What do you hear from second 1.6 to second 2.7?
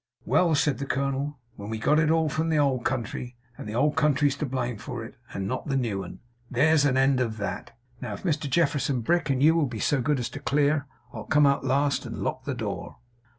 we got it all from the